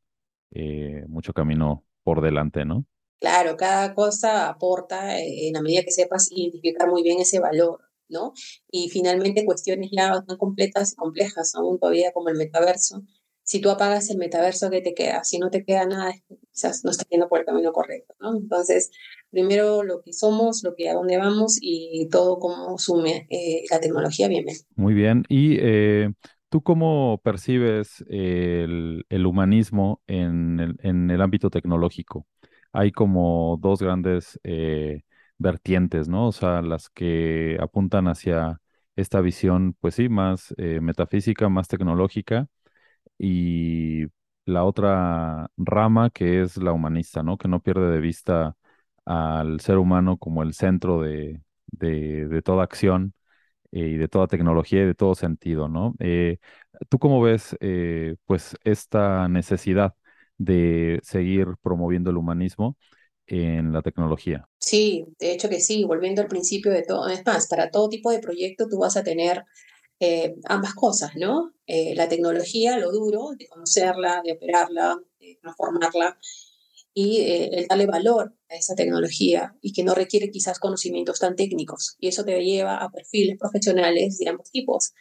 eh, 0.51 1.05
mucho 1.07 1.33
camino 1.33 1.83
por 2.03 2.21
delante, 2.21 2.65
¿no? 2.65 2.85
Claro, 3.19 3.57
cada 3.57 3.93
cosa 3.95 4.49
aporta 4.49 5.19
eh, 5.19 5.47
en 5.47 5.53
la 5.53 5.61
medida 5.61 5.83
que 5.83 5.91
sepas 5.91 6.31
identificar 6.31 6.89
muy 6.89 7.03
bien 7.03 7.19
ese 7.19 7.39
valor, 7.39 7.81
¿no? 8.07 8.33
Y 8.69 8.89
finalmente 8.89 9.45
cuestiones 9.45 9.89
ya 9.91 10.23
tan 10.25 10.37
completas 10.37 10.93
y 10.93 10.95
complejas 10.95 11.55
aún 11.55 11.79
todavía 11.79 12.11
como 12.13 12.29
el 12.29 12.37
metaverso. 12.37 13.03
Si 13.43 13.59
tú 13.61 13.69
apagas 13.69 14.09
el 14.09 14.17
metaverso, 14.17 14.69
¿qué 14.69 14.81
te 14.81 14.93
queda? 14.93 15.23
Si 15.23 15.37
no 15.37 15.49
te 15.51 15.63
queda 15.63 15.85
nada, 15.85 16.13
quizás 16.51 16.83
no 16.83 16.91
estás 16.91 17.07
yendo 17.09 17.27
por 17.27 17.39
el 17.39 17.45
camino 17.45 17.73
correcto, 17.73 18.15
¿no? 18.19 18.35
Entonces, 18.35 18.91
primero 19.29 19.83
lo 19.83 20.01
que 20.01 20.13
somos, 20.13 20.63
lo 20.63 20.75
que 20.75 20.89
a 20.89 20.93
dónde 20.93 21.17
vamos 21.17 21.57
y 21.61 22.07
todo 22.09 22.39
cómo 22.39 22.77
sume 22.77 23.27
eh, 23.29 23.63
la 23.69 23.79
tecnología, 23.79 24.27
bien. 24.27 24.45
Muy 24.75 24.93
bien. 24.93 25.25
Y 25.29 25.57
eh, 25.59 26.11
¿Tú 26.55 26.63
cómo 26.63 27.19
percibes 27.21 28.05
el, 28.07 29.03
humanismo 29.25 30.01
en 30.07 30.77
el, 31.11 31.21
ámbito 31.21 31.49
tecnológico? 31.49 32.27
hay 32.71 32.93
como 32.93 33.59
dos 33.61 33.81
grandes 33.81 34.39
eh, 34.43 35.03
vertientes, 35.37 36.07
¿no? 36.07 36.27
O 36.27 36.31
sea, 36.31 36.61
las 36.61 36.89
que 36.89 37.57
apuntan 37.59 38.07
hacia 38.07 38.61
esta 38.95 39.19
visión, 39.19 39.75
pues 39.81 39.95
sí, 39.95 40.07
más 40.07 40.55
eh, 40.57 40.79
metafísica, 40.81 41.49
más 41.49 41.67
tecnológica, 41.67 42.47
y 43.17 44.05
la 44.45 44.63
otra 44.65 45.49
rama 45.57 46.09
que 46.11 46.41
es 46.41 46.57
la 46.57 46.73
humanista, 46.73 47.23
¿no? 47.23 47.37
Que 47.37 47.49
no 47.49 47.61
pierde 47.61 47.91
de 47.91 47.99
vista 48.01 48.57
al 49.05 49.59
ser 49.61 49.77
humano 49.77 50.17
como 50.17 50.43
el 50.43 50.53
centro 50.53 51.01
de, 51.01 51.41
toda 52.45 52.63
acción 52.63 53.13
y 53.75 53.97
de 53.97 54.07
toda 54.07 54.27
tecnología 54.27 54.81
y 54.83 54.85
de 54.85 54.95
todo 54.95 55.15
sentido, 55.15 55.67
¿no? 55.67 55.93
¿Tú 56.89 56.99
cómo 56.99 57.21
ves, 57.21 57.55
pues, 58.25 58.55
esta 58.63 59.27
necesidad 59.27 59.93
de 60.37 60.99
seguir 61.03 61.47
promoviendo 61.61 62.09
el 62.09 62.17
humanismo 62.17 62.77
en 63.27 63.73
la 63.73 63.81
tecnología. 63.81 64.47
Sí, 64.59 65.05
de 65.19 65.33
hecho 65.33 65.49
que 65.49 65.59
sí, 65.59 65.83
volviendo 65.83 66.21
al 66.21 66.27
principio 66.27 66.71
de 66.71 66.83
todo, 66.83 67.07
es 67.09 67.25
más, 67.25 67.47
para 67.47 67.71
todo 67.71 67.89
tipo 67.89 68.11
de 68.11 68.19
proyecto 68.19 68.67
tú 68.69 68.79
vas 68.79 68.97
a 68.97 69.03
tener 69.03 69.43
eh, 69.99 70.35
ambas 70.45 70.73
cosas, 70.73 71.11
¿no? 71.15 71.53
Eh, 71.67 71.95
la 71.95 72.09
tecnología, 72.09 72.77
lo 72.77 72.91
duro, 72.91 73.31
de 73.37 73.47
conocerla, 73.47 74.21
de 74.23 74.33
operarla, 74.33 74.97
de 75.19 75.37
transformarla, 75.41 76.17
y 76.97 77.19
eh, 77.19 77.49
el 77.51 77.67
darle 77.67 77.85
valor 77.87 78.33
a 78.49 78.55
esa 78.55 78.73
tecnología 78.73 79.55
y 79.61 79.73
que 79.73 79.83
no 79.83 79.93
requiere 79.93 80.31
quizás 80.31 80.59
conocimientos 80.59 81.19
tan 81.19 81.35
técnicos. 81.35 81.97
Y 81.99 82.07
eso 82.07 82.23
te 82.23 82.41
lleva 82.41 82.77
a 82.77 82.89
perfiles 82.89 83.37
profesionales 83.37 84.17
de 84.17 84.29
ambos 84.29 84.49
tipos, 84.49 84.93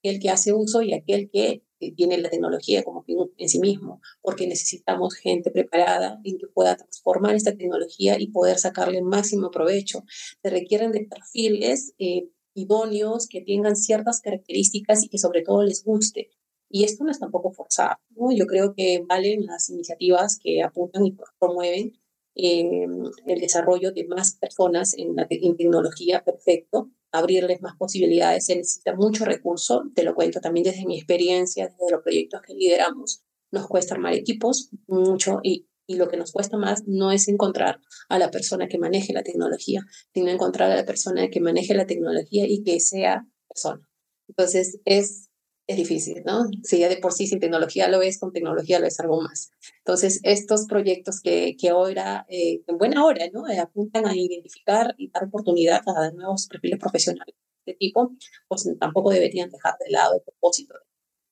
aquel 0.00 0.18
que 0.18 0.30
hace 0.30 0.54
uso 0.54 0.80
y 0.80 0.94
aquel 0.94 1.28
que 1.30 1.62
tiene 1.94 2.16
la 2.16 2.30
tecnología 2.30 2.82
como 2.82 3.04
en 3.36 3.48
sí 3.50 3.60
mismo, 3.60 4.00
porque 4.22 4.46
necesitamos 4.46 5.14
gente 5.14 5.50
preparada 5.50 6.18
en 6.24 6.38
que 6.38 6.46
pueda 6.46 6.74
transformar 6.74 7.34
esta 7.34 7.54
tecnología 7.54 8.18
y 8.18 8.28
poder 8.28 8.58
sacarle 8.58 8.98
el 8.98 9.04
máximo 9.04 9.50
provecho. 9.50 10.04
Se 10.42 10.48
requieren 10.48 10.90
de 10.90 11.04
perfiles 11.04 11.92
eh, 11.98 12.30
idóneos 12.54 13.28
que 13.28 13.42
tengan 13.42 13.76
ciertas 13.76 14.22
características 14.22 15.04
y 15.04 15.08
que 15.10 15.18
sobre 15.18 15.42
todo 15.42 15.62
les 15.64 15.84
guste. 15.84 16.30
Y 16.68 16.84
esto 16.84 17.04
no 17.04 17.10
es 17.10 17.20
tampoco 17.20 17.52
forzado. 17.52 17.96
¿no? 18.10 18.32
Yo 18.32 18.46
creo 18.46 18.74
que 18.74 19.04
valen 19.08 19.46
las 19.46 19.70
iniciativas 19.70 20.38
que 20.42 20.62
apuntan 20.62 21.06
y 21.06 21.16
promueven 21.38 21.92
eh, 22.34 22.86
el 23.26 23.40
desarrollo 23.40 23.92
de 23.92 24.06
más 24.06 24.36
personas 24.36 24.94
en, 24.98 25.16
la 25.16 25.26
tecnología 25.26 26.22
perfecto 26.22 26.90
abrirles 27.12 27.62
más 27.62 27.76
posibilidades, 27.76 28.46
se 28.46 28.56
necesita 28.56 28.94
mucho 28.94 29.24
recurso, 29.24 29.84
te 29.94 30.02
lo 30.02 30.14
cuento 30.14 30.40
también 30.40 30.64
desde 30.64 30.84
mi 30.84 30.96
experiencia, 30.96 31.68
desde 31.68 31.90
los 31.90 32.02
proyectos 32.02 32.42
que 32.42 32.54
lideramos, 32.54 33.22
nos 33.50 33.66
cuesta 33.66 33.94
armar 33.94 34.12
equipos 34.12 34.70
mucho 34.86 35.40
y, 35.42 35.66
y 35.86 35.96
lo 35.96 36.08
que 36.08 36.16
nos 36.16 36.32
cuesta 36.32 36.58
más 36.58 36.86
no 36.86 37.12
es 37.12 37.28
encontrar 37.28 37.80
a 38.08 38.18
la 38.18 38.30
persona 38.30 38.68
que 38.68 38.78
maneje 38.78 39.12
la 39.12 39.22
tecnología, 39.22 39.80
sino 40.12 40.30
encontrar 40.30 40.70
a 40.70 40.76
la 40.76 40.84
persona 40.84 41.28
que 41.30 41.40
maneje 41.40 41.74
la 41.74 41.86
tecnología 41.86 42.46
y 42.46 42.62
que 42.62 42.80
sea 42.80 43.26
persona. 43.48 43.88
Entonces 44.28 44.80
es 44.84 45.25
es 45.66 45.76
difícil, 45.76 46.22
¿no? 46.24 46.44
Si 46.62 46.78
ya 46.78 46.88
de 46.88 46.98
por 46.98 47.12
sí 47.12 47.26
sin 47.26 47.40
tecnología 47.40 47.88
lo 47.88 48.00
es, 48.02 48.18
con 48.18 48.32
tecnología 48.32 48.78
lo 48.78 48.86
es 48.86 49.00
algo 49.00 49.20
más. 49.20 49.50
Entonces, 49.78 50.20
estos 50.22 50.66
proyectos 50.66 51.20
que, 51.20 51.56
que 51.58 51.70
ahora, 51.70 52.24
eh, 52.28 52.62
en 52.66 52.78
buena 52.78 53.04
hora, 53.04 53.26
¿no? 53.32 53.48
Eh, 53.48 53.58
apuntan 53.58 54.06
a 54.06 54.14
identificar 54.14 54.94
y 54.96 55.10
dar 55.10 55.24
oportunidad 55.24 55.82
a 55.86 56.10
nuevos 56.12 56.46
perfiles 56.46 56.78
profesionales. 56.78 57.34
este 57.64 57.78
tipo, 57.78 58.12
pues 58.48 58.68
tampoco 58.78 59.10
deberían 59.10 59.50
dejar 59.50 59.74
de 59.84 59.90
lado 59.90 60.14
el 60.14 60.22
propósito. 60.22 60.74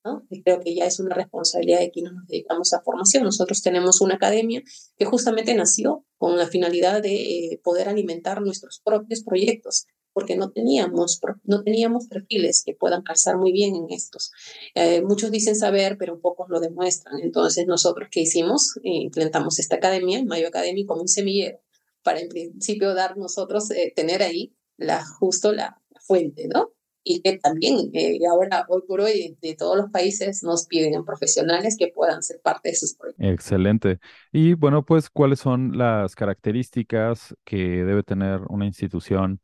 ¿no? 0.05 0.27
Creo 0.45 0.61
que 0.61 0.75
ya 0.75 0.85
es 0.85 1.01
una 1.01 1.15
responsabilidad 1.15 1.79
de 1.79 1.91
quienes 1.91 2.13
nos 2.13 2.27
dedicamos 2.27 2.75
a 2.75 2.83
formación. 2.83 3.25
Nosotros 3.25 3.63
tenemos 3.63 4.01
una 4.01 4.17
academia 4.17 4.63
que 4.99 5.05
justamente 5.07 5.55
nació 5.55 6.05
con 6.19 6.37
la 6.37 6.47
finalidad 6.47 7.01
de 7.03 7.15
eh, 7.15 7.61
poder 7.63 7.89
alimentar 7.89 8.43
nuestros 8.43 8.81
propios 8.85 9.23
proyectos 9.23 9.87
porque 10.15 10.37
no 10.37 10.51
teníamos, 10.51 11.21
no 11.43 11.63
teníamos 11.63 12.07
perfiles 12.07 12.63
que 12.65 12.75
puedan 12.75 13.03
calzar 13.03 13.37
muy 13.37 13.53
bien 13.53 13.75
en 13.75 13.87
estos. 13.91 14.33
Eh, 14.75 15.03
muchos 15.03 15.31
dicen 15.31 15.57
saber, 15.57 15.99
pero 15.99 16.21
pocos 16.21 16.49
lo 16.49 16.61
demuestran. 16.61 17.21
Entonces, 17.21 17.67
nosotros, 17.67 18.09
¿qué 18.11 18.21
hicimos? 18.21 18.79
implementamos 18.83 19.59
esta 19.59 19.77
academia, 19.77 20.25
Mayo 20.25 20.49
Academy, 20.49 20.87
como 20.87 21.03
un 21.03 21.09
semillero, 21.09 21.61
para 22.03 22.21
en 22.21 22.29
principio 22.29 22.95
dar 22.95 23.17
nosotros, 23.17 23.71
eh, 23.73 23.93
tener 23.95 24.23
ahí 24.23 24.55
la, 24.77 25.05
justo 25.05 25.53
la, 25.53 25.81
fuente, 26.07 26.49
¿no? 26.53 26.71
Y 27.03 27.21
que 27.21 27.39
también 27.39 27.91
eh, 27.93 28.19
ahora, 28.31 28.65
hoy 28.69 28.83
por 28.87 29.01
hoy, 29.01 29.37
de 29.43 29.55
todos 29.57 29.77
los 29.77 29.91
países 29.91 30.43
nos 30.43 30.67
piden 30.67 31.05
profesionales 31.05 31.77
que 31.79 31.89
puedan 31.89 32.23
ser 32.23 32.41
parte 32.43 32.71
de 32.71 32.77
sus 32.77 32.95
proyectos. 32.95 33.27
Excelente. 33.27 33.99
Y 34.33 34.55
bueno, 34.55 34.85
pues, 34.85 35.11
¿cuáles 35.11 35.41
son 35.41 35.77
las 35.77 36.15
características 36.15 37.35
que 37.45 37.57
debe 37.57 38.03
tener 38.03 38.41
una 38.49 38.67
institución 38.67 39.41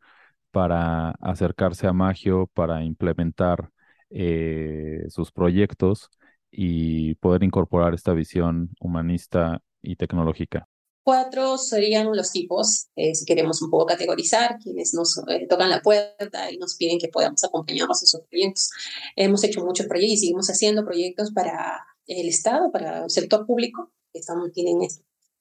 para 0.50 1.11
acercarse 1.21 1.87
a 1.87 1.92
Magio, 1.92 2.49
para 2.54 2.85
implementar 2.85 3.71
eh, 4.11 5.04
sus 5.09 5.30
proyectos 5.30 6.11
y 6.50 7.14
poder 7.16 7.45
incorporar 7.45 7.95
esta 7.95 8.12
visión 8.12 8.71
humanista 8.80 9.62
y 9.83 9.95
tecnológica. 9.95 10.66
Cuatro 11.04 11.57
serían 11.57 12.14
los 12.14 12.33
tipos, 12.33 12.88
eh, 12.97 13.14
si 13.14 13.25
queremos 13.25 13.62
un 13.62 13.71
poco 13.71 13.87
categorizar, 13.87 14.59
quienes 14.59 14.92
nos 14.95 15.16
eh, 15.28 15.47
tocan 15.49 15.71
la 15.71 15.80
puerta 15.80 16.50
y 16.50 16.59
nos 16.59 16.75
piden 16.75 16.99
que 16.99 17.09
podamos 17.09 17.42
acompañarnos 17.45 18.02
en 18.02 18.09
sus 18.09 18.21
proyectos. 18.28 18.71
Hemos 19.14 19.45
hecho 19.45 19.64
muchos 19.64 19.87
proyectos 19.87 20.14
y 20.14 20.19
seguimos 20.19 20.49
haciendo 20.49 20.85
proyectos 20.85 21.30
para 21.33 21.87
el 22.07 22.28
Estado, 22.28 22.73
para 22.73 23.04
el 23.04 23.11
sector 23.11 23.47
público, 23.47 23.92
que 24.12 24.19
estamos, 24.19 24.52
tienen 24.52 24.80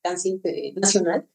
alcance 0.04 0.40
nacional. 0.76 1.28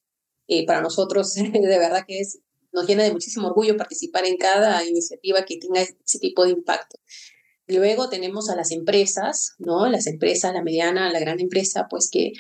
para 0.67 0.81
nosotros, 0.81 1.35
de 1.35 1.79
verdad 1.79 2.05
que 2.07 2.21
es 2.21 2.41
nos 2.75 2.87
llena 2.87 3.05
de 3.05 3.13
muchísimo 3.13 3.49
orgullo 3.49 3.77
participar 3.77 4.27
en 4.27 4.37
cada 4.37 4.85
iniciativa 4.85 5.45
que 5.45 5.59
tenga 5.59 5.81
ese 5.81 6.19
tipo 6.19 6.45
de 6.45 6.51
impacto. 6.51 6.99
Luego 7.67 8.11
tenemos 8.11 8.51
a 8.51 8.57
las 8.57 8.73
empresas, 8.73 9.55
¿no? 9.59 9.89
Las 9.89 10.07
empresas, 10.07 10.53
la 10.53 10.63
mediana, 10.63 11.11
la 11.11 11.19
gran 11.19 11.41
empresa, 11.41 11.87
pues 11.89 12.11
que 12.11 12.33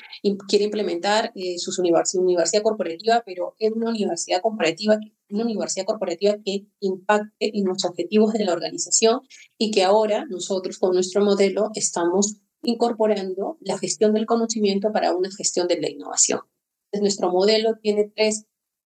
quiere 0.48 0.66
implementar 0.66 1.32
eh, 1.34 1.58
su 1.58 1.72
universidad 1.80 2.62
corporativa, 2.62 3.22
pero 3.24 3.54
es 3.58 3.72
una 3.72 3.88
universidad 3.88 4.42
corporativa, 4.42 4.98
una 5.30 5.44
universidad 5.44 5.86
corporativa 5.86 6.36
que 6.44 6.66
impacte 6.80 7.56
en 7.56 7.64
los 7.64 7.86
objetivos 7.86 8.34
de 8.34 8.44
la 8.44 8.52
organización 8.52 9.20
y 9.56 9.70
que 9.70 9.82
ahora 9.82 10.26
nosotros 10.28 10.78
con 10.78 10.92
nuestro 10.92 11.24
modelo 11.24 11.70
estamos 11.74 12.36
incorporando 12.62 13.56
la 13.60 13.78
gestión 13.78 14.12
del 14.12 14.26
conocimiento 14.26 14.92
para 14.92 15.14
una 15.14 15.30
gestión 15.30 15.68
de 15.68 15.80
la 15.80 15.88
innovación. 15.88 16.40
Entonces, 16.86 17.00
nuestro 17.00 17.30
modelo 17.30 17.76
tiene 17.80 18.12
tres 18.14 18.44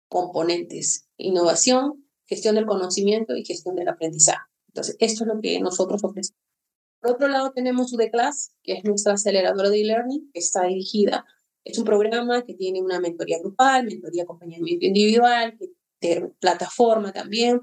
componentes, 0.09 1.09
innovación, 1.17 2.09
gestión 2.27 2.55
del 2.55 2.67
conocimiento 2.67 3.37
y 3.37 3.45
gestión 3.45 3.77
del 3.77 3.89
aprendizaje. 3.89 4.47
Entonces, 4.69 4.97
esto 4.99 5.25
es 5.25 5.29
lo 5.29 5.41
que 5.41 5.61
nosotros 5.61 6.03
ofrecemos. 6.05 6.41
Por 7.01 7.13
otro 7.13 7.29
lado, 7.29 7.53
tenemos 7.53 7.93
UDClass, 7.93 8.53
que 8.63 8.75
es 8.75 8.85
nuestra 8.85 9.15
aceleradora 9.15 9.71
de 9.71 9.81
e-learning, 9.81 10.31
que 10.33 10.41
está 10.41 10.65
dirigida. 10.65 11.25
Es 11.65 11.79
un 11.79 11.85
programa 11.85 12.43
que 12.45 12.55
tiene 12.55 12.83
una 12.83 13.01
mentoría 13.01 13.39
grupal, 13.39 13.87
mentoría 13.87 14.25
acompañamiento 14.25 14.85
individual, 14.85 15.57
que 15.59 16.33
plataforma 16.41 17.13
también, 17.13 17.61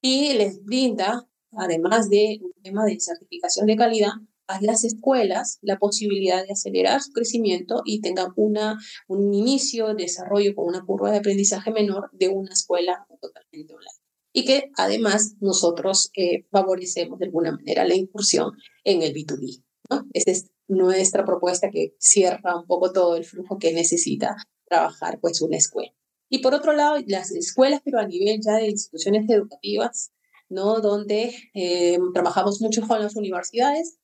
y 0.00 0.34
les 0.34 0.64
brinda, 0.64 1.28
además 1.52 2.08
de 2.08 2.40
un 2.42 2.52
tema 2.62 2.84
de 2.84 2.98
certificación 2.98 3.66
de 3.66 3.76
calidad, 3.76 4.12
a 4.50 4.60
las 4.60 4.84
escuelas 4.84 5.58
la 5.62 5.78
posibilidad 5.78 6.44
de 6.44 6.52
acelerar 6.52 7.00
su 7.02 7.12
crecimiento 7.12 7.82
y 7.84 8.00
tengan 8.00 8.32
una, 8.36 8.78
un 9.08 9.32
inicio, 9.32 9.94
desarrollo 9.94 10.54
con 10.54 10.66
una 10.66 10.84
curva 10.84 11.10
de 11.10 11.18
aprendizaje 11.18 11.70
menor 11.70 12.10
de 12.12 12.28
una 12.28 12.52
escuela 12.52 13.06
totalmente 13.20 13.74
online. 13.74 14.00
Y 14.32 14.44
que 14.44 14.70
además 14.76 15.34
nosotros 15.40 16.10
eh, 16.16 16.46
favorecemos 16.50 17.18
de 17.18 17.26
alguna 17.26 17.52
manera 17.52 17.84
la 17.84 17.94
incursión 17.94 18.52
en 18.84 19.02
el 19.02 19.12
B2B. 19.12 19.62
¿no? 19.90 20.06
Esa 20.12 20.30
es 20.30 20.50
nuestra 20.68 21.24
propuesta 21.24 21.70
que 21.70 21.94
cierra 21.98 22.56
un 22.56 22.66
poco 22.66 22.92
todo 22.92 23.16
el 23.16 23.24
flujo 23.24 23.58
que 23.58 23.72
necesita 23.72 24.36
trabajar 24.68 25.18
pues 25.20 25.42
una 25.42 25.56
escuela. 25.56 25.92
Y 26.28 26.38
por 26.38 26.54
otro 26.54 26.72
lado, 26.72 26.96
las 27.06 27.32
escuelas, 27.32 27.80
pero 27.84 27.98
a 27.98 28.06
nivel 28.06 28.40
ya 28.40 28.54
de 28.54 28.68
instituciones 28.68 29.28
educativas, 29.28 30.12
¿no? 30.48 30.80
donde 30.80 31.34
eh, 31.54 31.98
trabajamos 32.14 32.60
mucho 32.60 32.86
con 32.86 33.00
las 33.00 33.16
universidades, 33.16 33.98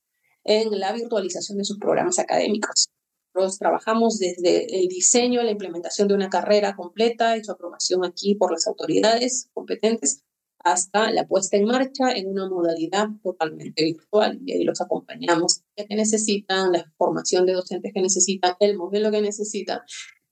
en 0.47 0.79
la 0.79 0.93
virtualización 0.93 1.59
de 1.59 1.65
sus 1.65 1.77
programas 1.77 2.17
académicos. 2.17 2.89
Nosotros 3.35 3.59
trabajamos 3.59 4.17
desde 4.17 4.79
el 4.79 4.87
diseño, 4.87 5.43
la 5.43 5.51
implementación 5.51 6.07
de 6.07 6.15
una 6.15 6.29
carrera 6.29 6.75
completa 6.75 7.37
y 7.37 7.43
su 7.43 7.51
aprobación 7.51 8.03
aquí 8.03 8.33
por 8.33 8.51
las 8.51 8.65
autoridades 8.65 9.49
competentes 9.53 10.23
hasta 10.59 11.11
la 11.11 11.27
puesta 11.27 11.55
en 11.57 11.65
marcha 11.65 12.11
en 12.11 12.29
una 12.29 12.49
modalidad 12.49 13.09
totalmente 13.21 13.83
virtual. 13.83 14.39
Y 14.43 14.53
ahí 14.53 14.63
los 14.63 14.81
acompañamos 14.81 15.61
que 15.75 15.85
necesitan, 15.95 16.71
la 16.71 16.91
formación 16.97 17.45
de 17.45 17.53
docentes 17.53 17.91
que 17.93 18.01
necesitan, 18.01 18.55
el 18.59 18.75
modelo 18.75 19.11
que 19.11 19.21
necesitan 19.21 19.81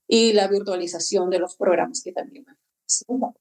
y 0.08 0.32
la 0.32 0.48
virtualización 0.48 1.30
de 1.30 1.38
los 1.38 1.56
programas 1.56 2.02
que 2.02 2.12
también 2.12 2.44
necesitan. 2.82 3.34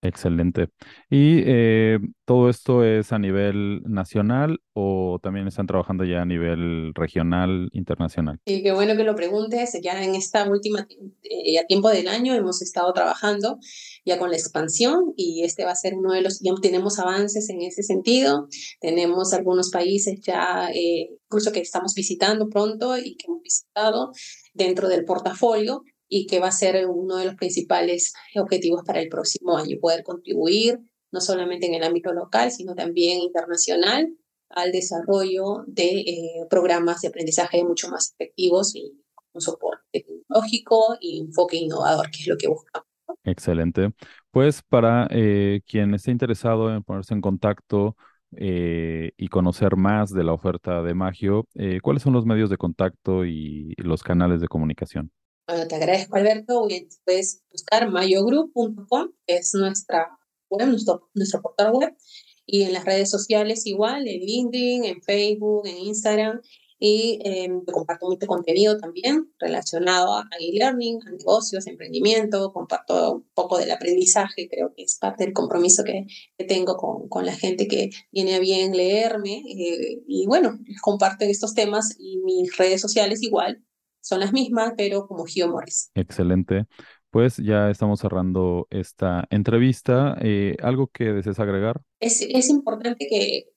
Excelente. 0.00 0.68
¿Y 1.10 1.42
eh, 1.44 1.98
todo 2.24 2.48
esto 2.48 2.84
es 2.84 3.12
a 3.12 3.18
nivel 3.18 3.82
nacional 3.82 4.60
o 4.72 5.18
también 5.20 5.48
están 5.48 5.66
trabajando 5.66 6.04
ya 6.04 6.22
a 6.22 6.24
nivel 6.24 6.92
regional, 6.94 7.68
internacional? 7.72 8.38
Sí, 8.46 8.62
qué 8.62 8.72
bueno 8.72 8.96
que 8.96 9.02
lo 9.02 9.16
preguntes. 9.16 9.76
Ya 9.82 10.04
en 10.04 10.14
esta 10.14 10.48
última 10.48 10.86
eh, 11.24 11.64
tiempo 11.66 11.88
del 11.88 12.06
año 12.06 12.32
hemos 12.34 12.62
estado 12.62 12.92
trabajando 12.92 13.58
ya 14.04 14.18
con 14.18 14.30
la 14.30 14.36
expansión 14.36 15.14
y 15.16 15.42
este 15.42 15.64
va 15.64 15.72
a 15.72 15.74
ser 15.74 15.94
uno 15.94 16.12
de 16.12 16.22
los, 16.22 16.38
ya 16.40 16.52
tenemos 16.62 17.00
avances 17.00 17.50
en 17.50 17.62
ese 17.62 17.82
sentido. 17.82 18.46
Tenemos 18.80 19.32
algunos 19.32 19.70
países 19.70 20.20
ya, 20.20 20.70
eh, 20.72 21.10
incluso 21.24 21.50
que 21.50 21.60
estamos 21.60 21.94
visitando 21.94 22.48
pronto 22.48 22.96
y 22.96 23.16
que 23.16 23.26
hemos 23.26 23.42
visitado 23.42 24.12
dentro 24.54 24.88
del 24.88 25.04
portafolio 25.04 25.82
y 26.08 26.26
que 26.26 26.40
va 26.40 26.48
a 26.48 26.52
ser 26.52 26.86
uno 26.86 27.16
de 27.16 27.26
los 27.26 27.34
principales 27.34 28.14
objetivos 28.34 28.82
para 28.84 29.00
el 29.00 29.08
próximo 29.08 29.56
año, 29.56 29.76
poder 29.80 30.02
contribuir 30.02 30.80
no 31.10 31.20
solamente 31.20 31.66
en 31.66 31.74
el 31.74 31.84
ámbito 31.84 32.12
local, 32.12 32.50
sino 32.50 32.74
también 32.74 33.20
internacional 33.20 34.14
al 34.50 34.72
desarrollo 34.72 35.64
de 35.66 36.00
eh, 36.00 36.46
programas 36.48 37.00
de 37.02 37.08
aprendizaje 37.08 37.64
mucho 37.64 37.88
más 37.88 38.12
efectivos 38.12 38.74
y 38.74 38.92
un 39.32 39.40
soporte 39.40 39.84
tecnológico 39.92 40.96
y 41.00 41.20
enfoque 41.20 41.56
innovador, 41.56 42.10
que 42.10 42.22
es 42.22 42.28
lo 42.28 42.36
que 42.36 42.48
buscamos. 42.48 42.88
Excelente. 43.24 43.90
Pues 44.30 44.62
para 44.62 45.06
eh, 45.10 45.60
quien 45.66 45.94
esté 45.94 46.10
interesado 46.10 46.74
en 46.74 46.82
ponerse 46.82 47.14
en 47.14 47.20
contacto 47.20 47.96
eh, 48.36 49.12
y 49.16 49.28
conocer 49.28 49.76
más 49.76 50.10
de 50.10 50.24
la 50.24 50.32
oferta 50.32 50.82
de 50.82 50.94
Magio, 50.94 51.46
¿cuáles 51.82 52.02
son 52.02 52.12
los 52.12 52.26
medios 52.26 52.50
de 52.50 52.56
contacto 52.56 53.24
y 53.24 53.74
los 53.78 54.02
canales 54.02 54.40
de 54.40 54.48
comunicación? 54.48 55.10
Bueno, 55.48 55.66
te 55.66 55.76
agradezco, 55.76 56.16
Alberto. 56.16 56.68
Puedes 57.06 57.42
buscar 57.50 57.90
mayogroup.com, 57.90 59.12
que 59.26 59.36
es 59.36 59.54
nuestra 59.54 60.18
web, 60.50 60.68
nuestro, 60.68 61.08
nuestro 61.14 61.40
portal 61.40 61.72
web, 61.72 61.96
y 62.44 62.64
en 62.64 62.74
las 62.74 62.84
redes 62.84 63.10
sociales 63.10 63.64
igual, 63.64 64.06
en 64.08 64.20
LinkedIn, 64.20 64.84
en 64.84 65.00
Facebook, 65.00 65.66
en 65.66 65.78
Instagram, 65.78 66.42
y 66.78 67.18
eh, 67.24 67.48
comparto 67.72 68.06
mucho 68.08 68.26
contenido 68.26 68.76
también 68.76 69.32
relacionado 69.38 70.18
a 70.18 70.28
e-learning, 70.38 70.98
a 71.06 71.12
negocios, 71.12 71.66
emprendimiento, 71.66 72.52
comparto 72.52 73.14
un 73.14 73.30
poco 73.32 73.56
del 73.56 73.70
aprendizaje, 73.70 74.50
creo 74.50 74.74
que 74.76 74.82
es 74.82 74.98
parte 74.98 75.24
del 75.24 75.32
compromiso 75.32 75.82
que, 75.82 76.04
que 76.36 76.44
tengo 76.44 76.76
con, 76.76 77.08
con, 77.08 77.24
la 77.24 77.34
gente 77.34 77.66
que 77.68 77.88
viene 78.12 78.34
a 78.34 78.38
bien 78.38 78.76
leerme, 78.76 79.42
eh, 79.48 80.02
y 80.06 80.26
bueno, 80.26 80.58
comparto 80.82 81.24
estos 81.24 81.54
temas 81.54 81.96
y 81.98 82.18
mis 82.18 82.54
redes 82.58 82.82
sociales 82.82 83.22
igual, 83.22 83.64
son 84.00 84.20
las 84.20 84.32
mismas, 84.32 84.74
pero 84.76 85.06
como 85.06 85.24
Giomores. 85.24 85.90
Excelente. 85.94 86.66
Pues 87.10 87.38
ya 87.38 87.70
estamos 87.70 88.00
cerrando 88.00 88.66
esta 88.70 89.26
entrevista. 89.30 90.16
Eh, 90.20 90.56
¿Algo 90.62 90.88
que 90.88 91.04
desees 91.12 91.38
agregar? 91.40 91.80
Es, 92.00 92.20
es 92.20 92.50
importante 92.50 93.06
que 93.08 93.48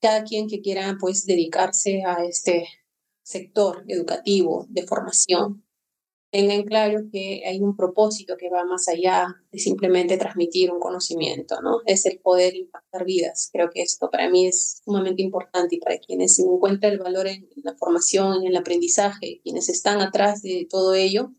cada 0.00 0.24
quien 0.24 0.48
que 0.48 0.60
quiera 0.60 0.96
pues 1.00 1.24
dedicarse 1.24 2.04
a 2.04 2.24
este 2.24 2.66
sector 3.22 3.84
educativo 3.88 4.66
de 4.68 4.86
formación 4.86 5.61
tengan 6.32 6.62
claro 6.62 7.00
que 7.12 7.42
hay 7.46 7.60
un 7.60 7.76
propósito 7.76 8.38
que 8.38 8.48
va 8.48 8.64
más 8.64 8.88
allá 8.88 9.36
de 9.52 9.58
simplemente 9.58 10.16
transmitir 10.16 10.72
un 10.72 10.80
conocimiento, 10.80 11.60
¿no? 11.60 11.82
Es 11.84 12.06
el 12.06 12.20
poder 12.20 12.56
impactar 12.56 13.04
vidas. 13.04 13.50
Creo 13.52 13.68
que 13.68 13.82
esto 13.82 14.08
para 14.10 14.30
mí 14.30 14.46
es 14.46 14.80
sumamente 14.82 15.22
importante 15.22 15.76
y 15.76 15.78
para 15.78 15.98
quienes 15.98 16.38
encuentran 16.38 16.94
el 16.94 17.00
valor 17.00 17.26
en 17.26 17.50
la 17.56 17.76
formación, 17.76 18.40
en 18.40 18.46
el 18.48 18.56
aprendizaje, 18.56 19.42
quienes 19.44 19.68
están 19.68 20.00
atrás 20.00 20.40
de 20.40 20.66
todo 20.68 20.94
ello, 20.94 21.34